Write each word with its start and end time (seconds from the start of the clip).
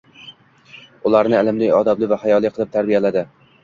Ularni 1.11 1.39
ilmli, 1.43 1.71
odobli 1.83 2.13
va 2.17 2.21
hayoli 2.25 2.55
qilib 2.61 2.77
tarbiyaladi 2.79 3.31